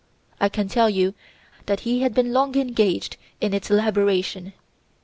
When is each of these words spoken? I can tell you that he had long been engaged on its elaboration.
I 0.39 0.49
can 0.49 0.67
tell 0.67 0.89
you 0.89 1.13
that 1.67 1.81
he 1.81 2.01
had 2.01 2.17
long 2.17 2.53
been 2.53 2.67
engaged 2.69 3.17
on 3.39 3.53
its 3.53 3.69
elaboration. 3.69 4.53